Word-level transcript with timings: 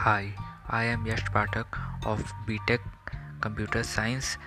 Hi, 0.00 0.32
I 0.70 0.84
am 0.84 1.04
Yash 1.04 1.26
Pathak 1.26 1.76
of 2.06 2.20
BTech 2.46 2.78
Computer 3.42 3.82
Science 3.82 4.38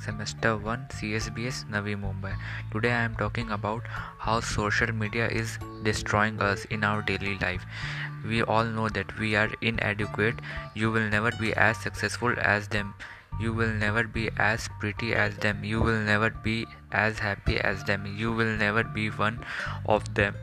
Semester 0.00 0.56
1 0.56 0.86
CSBS 0.92 1.64
Navi 1.68 1.96
Mumbai. 2.00 2.36
Today 2.70 2.92
I 2.92 3.02
am 3.02 3.16
talking 3.16 3.50
about 3.50 3.88
how 4.18 4.38
social 4.38 4.92
media 4.92 5.26
is 5.26 5.58
destroying 5.82 6.38
us 6.40 6.64
in 6.66 6.84
our 6.84 7.02
daily 7.02 7.36
life. 7.38 7.66
We 8.24 8.44
all 8.44 8.62
know 8.66 8.88
that 8.90 9.18
we 9.18 9.34
are 9.34 9.50
inadequate. 9.62 10.36
You 10.76 10.92
will 10.92 11.08
never 11.08 11.32
be 11.40 11.52
as 11.54 11.78
successful 11.78 12.36
as 12.38 12.68
them. 12.68 12.94
You 13.40 13.52
will 13.52 13.72
never 13.72 14.04
be 14.04 14.30
as 14.36 14.68
pretty 14.78 15.12
as 15.12 15.36
them. 15.38 15.64
You 15.64 15.82
will 15.82 16.00
never 16.12 16.30
be 16.30 16.68
as 16.92 17.18
happy 17.18 17.58
as 17.58 17.82
them. 17.82 18.06
You 18.06 18.30
will 18.30 18.56
never 18.56 18.84
be 18.84 19.10
one 19.10 19.44
of 19.86 20.14
them 20.14 20.36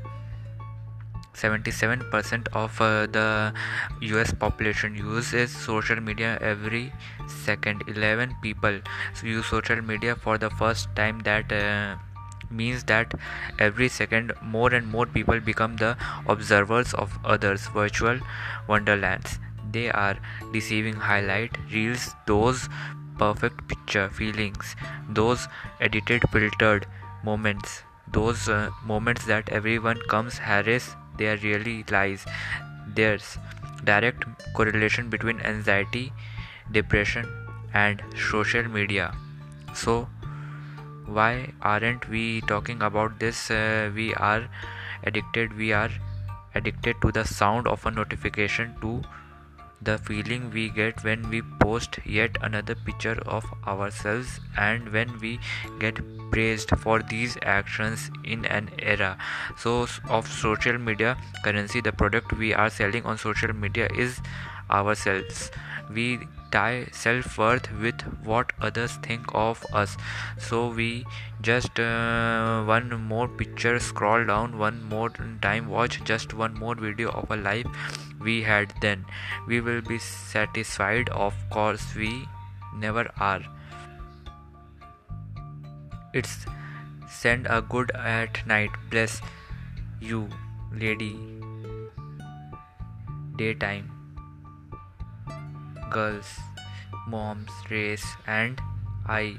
77% 1.36 2.48
of 2.54 2.82
uh, 2.82 3.08
the 3.08 3.54
US 4.02 4.34
population 4.34 4.96
uses 4.96 5.52
social 5.52 6.02
media 6.02 6.38
every 6.42 6.92
second. 7.28 7.84
11 7.88 8.36
people 8.42 8.80
use 9.24 9.46
social 9.46 9.82
media 9.82 10.16
for 10.16 10.38
the 10.38 10.50
first 10.50 10.88
time 10.96 11.20
that 11.20 11.52
uh, 11.52 11.96
means 12.50 12.84
that 12.86 13.14
every 13.60 13.90
second 13.90 14.34
more 14.42 14.74
and 14.74 14.88
more 14.88 15.06
people 15.06 15.40
become 15.40 15.76
the 15.78 15.98
observers 16.28 16.94
of 16.94 17.18
others 17.24 17.68
virtual 17.68 18.20
wonderlands. 18.68 19.40
They 19.72 19.90
are 19.90 20.18
deceiving 20.54 20.94
highlight 20.94 21.58
reels 21.72 22.14
those 22.28 22.70
perfect 23.18 23.68
picture 23.70 24.10
feelings 24.10 24.76
those 25.10 25.48
edited 25.80 26.24
filtered 26.32 26.86
moments 27.24 27.84
those 28.12 28.50
uh, 28.50 28.70
moments 28.86 29.26
that 29.26 29.50
everyone 29.50 30.00
comes 30.10 30.38
harass 30.38 30.96
there 31.18 31.38
really 31.38 31.84
lies. 31.90 32.26
There's 32.96 33.38
direct 33.84 34.26
correlation 34.54 35.10
between 35.10 35.40
anxiety 35.42 36.12
depression 36.72 37.28
and 37.74 38.02
social 38.32 38.64
media. 38.64 39.14
So 39.74 40.08
why 41.06 41.52
aren't 41.62 42.10
we 42.10 42.42
talking 42.42 42.82
about 42.82 43.20
this? 43.20 43.52
Uh, 43.52 43.92
we 43.94 44.14
are 44.16 44.48
addicted. 45.04 45.56
We 45.56 45.74
are 45.74 45.90
addicted 46.56 46.96
to 47.02 47.12
the 47.12 47.26
sound 47.26 47.68
of 47.68 47.86
a 47.86 47.92
notification 47.92 48.76
to 48.82 49.02
the 49.86 49.98
feeling 49.98 50.50
we 50.52 50.70
get 50.70 51.04
when 51.04 51.30
we 51.30 51.42
post 51.60 52.00
yet 52.06 52.38
another 52.42 52.76
picture 52.76 53.18
of 53.26 53.46
ourselves 53.68 54.40
and 54.58 54.92
when 54.92 55.20
we 55.20 55.40
get 55.80 56.00
praised 56.32 56.70
for 56.78 57.02
these 57.02 57.38
actions 57.44 58.10
in 58.24 58.46
an 58.46 58.70
era 58.80 59.18
so 59.58 59.88
of 60.10 60.28
social 60.28 60.78
media 60.78 61.16
currency 61.44 61.82
the 61.82 61.92
product 61.92 62.34
we 62.34 62.54
are 62.54 62.70
selling 62.70 63.06
on 63.06 63.18
social 63.18 63.54
media 63.54 63.88
is 63.96 64.20
ourselves. 64.70 65.52
We 65.94 66.20
tie 66.56 66.88
self-worth 66.92 67.70
with 67.86 68.02
what 68.32 68.54
others 68.62 68.98
think 69.08 69.34
of 69.46 69.66
us. 69.74 69.98
So 70.38 70.68
we 70.70 71.06
just 71.42 71.80
uh, 71.80 72.64
one 72.64 72.90
more 73.08 73.28
picture 73.28 73.80
scroll 73.80 74.26
down 74.26 74.58
one 74.58 74.84
more 74.94 75.10
time 75.42 75.68
watch 75.70 76.00
just 76.12 76.34
one 76.34 76.54
more 76.66 76.76
video 76.76 77.10
of 77.10 77.32
a 77.32 77.38
life 77.38 77.68
we 78.20 78.42
had 78.42 78.74
then. 78.82 79.06
We 79.48 79.62
will 79.62 79.82
be 79.82 80.00
satisfied 80.00 81.10
of 81.10 81.34
course 81.50 81.94
we 81.96 82.12
never 82.86 83.10
are. 83.18 83.42
It's 86.14 86.46
send 87.10 87.48
a 87.50 87.62
good 87.62 87.92
at 87.92 88.46
night. 88.48 88.70
Bless 88.90 89.22
you 90.00 90.30
lady. 90.72 91.16
Daytime 93.38 93.95
girls, 95.90 96.40
moms, 97.08 97.52
race, 97.70 98.06
and 98.28 98.60
I 99.08 99.38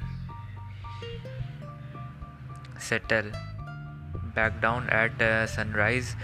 settle 2.78 3.30
back 4.34 4.60
down 4.60 4.88
at 4.90 5.20
uh, 5.20 5.46
sunrise. 5.46 6.14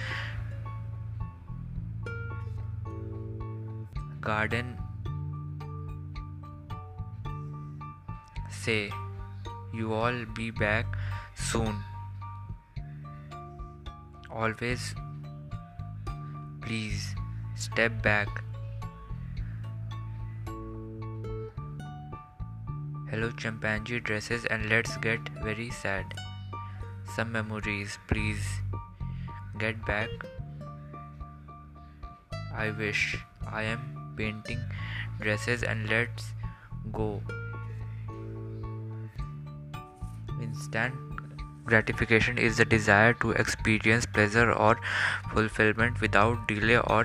Garden 4.21 4.79
say 8.49 8.91
you 9.75 9.93
all 9.93 10.25
be 10.37 10.51
back 10.51 10.87
soon. 11.35 11.83
Always 14.31 14.95
please 16.61 17.15
step 17.57 18.01
back 18.03 18.29
Hello 23.13 23.31
chimpanzee 23.31 24.01
dresses 24.01 24.47
and 24.47 24.71
let's 24.71 24.97
get 24.97 25.21
very 25.45 25.69
sad. 25.69 26.15
Some 27.15 27.31
memories, 27.31 27.99
please. 28.09 28.47
Get 29.59 29.85
back. 29.85 30.09
I 32.57 32.71
wish 32.71 33.19
I 33.47 33.65
am 33.65 34.15
painting 34.17 34.61
dresses 35.21 35.63
and 35.63 35.91
let's 35.91 36.33
go. 36.91 37.21
Instant 40.41 40.95
gratification 41.67 42.39
is 42.39 42.57
the 42.57 42.65
desire 42.65 43.13
to 43.25 43.33
experience 43.33 44.07
pleasure 44.07 44.51
or 44.51 44.81
fulfillment 45.35 46.01
without 46.01 46.49
delay 46.49 46.79
or 46.79 47.05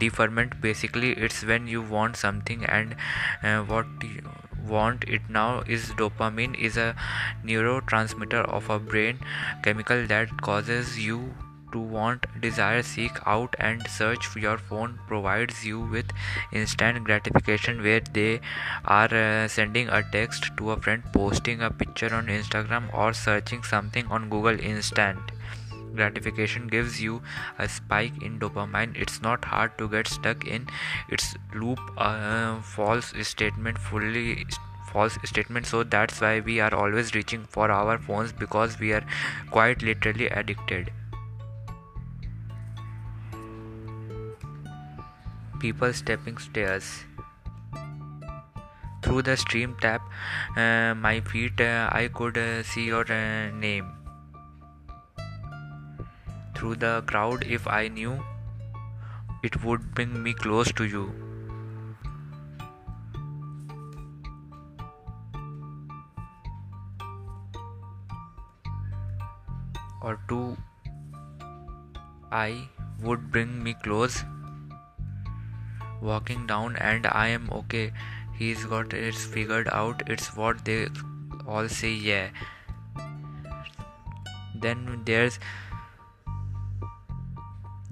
deferment 0.00 0.58
basically 0.62 1.12
it's 1.12 1.44
when 1.44 1.66
you 1.66 1.82
want 1.82 2.16
something 2.16 2.64
and 2.64 2.96
uh, 3.42 3.60
what 3.60 3.86
you, 4.02 4.22
want 4.68 5.04
it 5.04 5.22
now 5.28 5.62
is 5.66 5.86
dopamine 6.00 6.58
is 6.58 6.76
a 6.76 6.94
neurotransmitter 7.44 8.44
of 8.58 8.68
a 8.70 8.78
brain 8.78 9.18
chemical 9.62 10.06
that 10.06 10.40
causes 10.42 10.98
you 10.98 11.34
to 11.72 11.78
want 11.78 12.26
desire 12.40 12.82
seek 12.82 13.18
out 13.26 13.56
and 13.58 13.86
search 13.88 14.28
your 14.36 14.58
phone 14.58 14.98
provides 15.08 15.64
you 15.64 15.80
with 15.80 16.12
instant 16.52 17.02
gratification 17.04 17.82
where 17.82 18.00
they 18.12 18.40
are 18.84 19.12
uh, 19.14 19.48
sending 19.48 19.88
a 19.88 20.02
text 20.12 20.50
to 20.56 20.70
a 20.70 20.76
friend 20.76 21.02
posting 21.12 21.62
a 21.62 21.70
picture 21.70 22.14
on 22.14 22.26
instagram 22.26 22.92
or 22.94 23.12
searching 23.12 23.62
something 23.62 24.06
on 24.06 24.28
google 24.28 24.60
instant 24.60 25.32
gratification 25.94 26.66
gives 26.66 27.00
you 27.00 27.22
a 27.58 27.68
spike 27.68 28.22
in 28.22 28.38
dopamine. 28.38 28.96
It's 28.96 29.22
not 29.22 29.44
hard 29.44 29.76
to 29.78 29.88
get 29.88 30.06
stuck 30.08 30.46
in 30.46 30.66
its 31.08 31.34
loop 31.54 31.78
uh, 31.96 32.60
false 32.62 33.12
statement 33.22 33.78
fully 33.78 34.46
false 34.92 35.18
statement. 35.24 35.66
So 35.66 35.82
that's 35.82 36.20
why 36.20 36.40
we 36.40 36.60
are 36.60 36.74
always 36.74 37.14
reaching 37.14 37.44
for 37.44 37.70
our 37.70 37.98
phones 37.98 38.32
because 38.32 38.78
we 38.78 38.92
are 38.92 39.04
quite 39.50 39.82
literally 39.82 40.26
addicted. 40.26 40.90
People 45.60 45.92
stepping 45.92 46.38
stairs. 46.38 47.04
Through 49.02 49.22
the 49.22 49.36
stream 49.36 49.74
tap 49.80 50.00
uh, 50.56 50.94
my 50.94 51.20
feet 51.20 51.60
uh, 51.60 51.88
i 51.92 52.06
could 52.06 52.38
uh, 52.38 52.62
see 52.62 52.84
your 52.84 53.02
uh, 53.12 53.50
name 53.50 54.01
through 56.62 56.76
the 56.82 57.02
crowd 57.10 57.44
if 57.54 57.66
I 57.66 57.88
knew 57.88 58.24
it 59.42 59.64
would 59.64 59.86
bring 59.94 60.22
me 60.22 60.32
close 60.32 60.68
to 60.80 60.84
you. 60.84 61.06
Or 70.00 70.20
two, 70.28 70.56
I 72.30 72.68
would 73.00 73.32
bring 73.32 73.60
me 73.64 73.74
close. 73.82 74.22
Walking 76.00 76.46
down, 76.46 76.76
and 76.76 77.08
I 77.08 77.26
am 77.38 77.50
okay. 77.58 77.92
He's 78.38 78.64
got 78.66 78.94
it 78.94 79.16
figured 79.16 79.68
out. 79.72 80.02
It's 80.06 80.36
what 80.36 80.64
they 80.64 80.86
all 81.46 81.68
say, 81.68 81.92
yeah. 81.92 82.28
Then 84.54 85.02
there's 85.04 85.40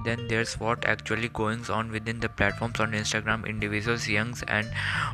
then 0.04 0.26
there's 0.28 0.54
what 0.58 0.84
actually 0.84 1.28
goes 1.28 1.70
on 1.70 1.90
within 1.90 2.20
the 2.20 2.28
platforms 2.28 2.80
on 2.80 2.92
instagram. 2.92 3.46
Individuals 3.46 4.08
young 4.08 4.34
and 4.48 4.68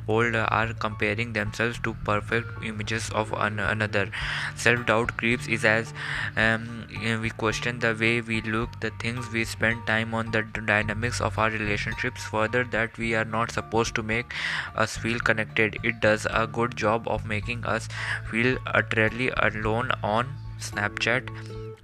old 0.09 0.35
are 0.37 0.73
comparing 0.75 1.33
themselves 1.33 1.79
to 1.81 1.94
perfect 2.05 2.65
images 2.65 3.11
of 3.11 3.33
an- 3.33 3.59
another. 3.59 4.11
Self-doubt 4.56 5.17
creeps 5.17 5.47
is 5.49 5.65
as 5.65 5.93
um, 6.37 6.87
we 7.23 7.31
question 7.31 7.79
the 7.79 7.94
way 7.94 8.21
we 8.21 8.41
look 8.43 8.81
the 8.81 8.91
things 9.00 9.31
we 9.33 9.44
spend 9.44 9.87
time 9.87 10.15
on 10.15 10.31
the 10.31 10.43
dynamics 10.43 11.21
of 11.21 11.38
our 11.38 11.50
relationships. 11.50 12.25
Further 12.25 12.65
that 12.65 12.97
we 12.99 13.15
are 13.15 13.25
not 13.25 13.50
supposed 13.50 13.94
to 13.97 14.03
make 14.03 14.33
us 14.75 14.97
feel 14.97 15.19
connected. 15.19 15.79
It 15.83 16.00
does 16.00 16.27
a 16.31 16.47
good 16.47 16.77
job 16.77 17.09
of 17.09 17.27
making 17.27 17.65
us 17.65 17.88
feel 18.31 18.59
utterly 18.67 19.31
alone 19.37 19.91
on 20.03 20.35
snapchat 20.59 21.29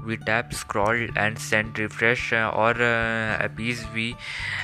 we 0.05 0.17
tap 0.17 0.53
scroll 0.53 1.07
and 1.17 1.39
send 1.39 1.79
refresh 1.79 2.33
uh, 2.33 2.51
or 2.55 2.71
uh, 2.83 3.37
appease 3.41 3.85
we 3.95 4.17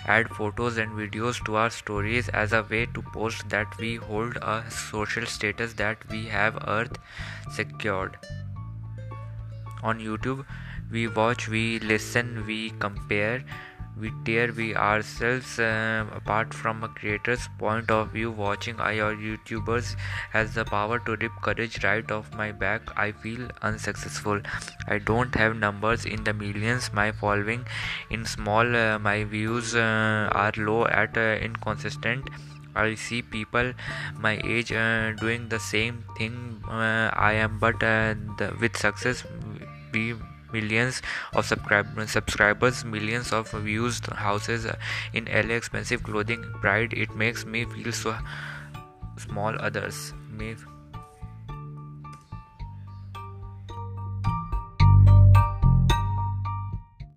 add 0.07 0.29
photos 0.29 0.79
and 0.79 0.93
videos 0.93 1.43
to 1.45 1.57
our 1.57 1.71
stories 1.71 2.29
as 2.31 2.53
a 2.53 2.63
way 2.71 2.87
to 2.87 3.03
post 3.13 3.49
that 3.49 3.79
we 3.79 3.97
hold 3.97 4.37
a 4.37 4.65
social 4.71 5.27
status 5.27 5.75
that 5.75 6.09
we 6.11 6.27
have 6.27 6.59
earth 6.67 6.99
secured. 7.53 8.17
On 9.83 10.01
youtube 10.01 10.45
we 10.91 11.07
watch 11.07 11.49
we 11.49 11.79
listen 11.81 12.45
we 12.47 12.71
compare 12.81 13.45
we 14.01 14.13
tear 14.25 14.53
we 14.53 14.75
ourselves 14.75 15.59
uh, 15.59 16.05
apart 16.15 16.55
from 16.55 16.83
a 16.85 16.89
creator's 16.89 17.49
point 17.59 17.91
of 17.91 18.11
view 18.11 18.31
watching 18.31 18.79
our 18.81 19.15
youtubers 19.15 19.95
has 20.31 20.55
the 20.55 20.65
power 20.65 20.99
to 21.01 21.17
rip 21.17 21.33
courage 21.43 21.83
right 21.85 22.11
off 22.11 22.33
my 22.35 22.51
back. 22.53 22.83
I 22.97 23.13
feel 23.13 23.49
unsuccessful. 23.63 24.41
I 24.87 24.99
don't 24.99 25.35
have 25.35 25.57
numbers 25.57 26.05
in 26.05 26.25
the 26.25 26.33
millions. 26.33 26.93
My 26.93 27.11
following 27.13 27.67
in 28.11 28.25
small 28.25 28.77
uh, 28.77 28.99
my 28.99 29.25
views 29.25 29.75
uh, 29.75 30.29
are 30.33 30.53
low 30.57 30.87
at 30.87 31.17
uh, 31.17 31.37
inconsistent. 31.41 32.29
I 32.77 32.95
see 32.95 33.23
people 33.23 33.73
my 34.19 34.41
age 34.45 34.73
uh, 34.73 35.13
doing 35.13 35.49
the 35.49 35.59
same 35.59 36.05
thing 36.17 36.63
uh, 36.69 37.11
I 37.13 37.33
am, 37.33 37.59
but 37.59 37.81
the, 37.81 38.55
with 38.61 38.77
success, 38.77 39.25
we 39.93 40.15
millions 40.53 41.03
of 41.35 41.47
subscribers 41.47 42.85
millions 42.85 43.33
of 43.33 43.51
views 43.51 44.01
houses 44.15 44.67
uh, 44.67 44.77
in 45.13 45.25
la 45.27 45.55
expensive 45.55 46.03
clothing 46.03 46.43
pride 46.61 46.93
it 46.93 47.15
makes 47.15 47.45
me 47.45 47.65
feel 47.65 47.93
so 47.93 48.17
small. 49.19 49.55
Others 49.61 50.15
may 50.31 50.55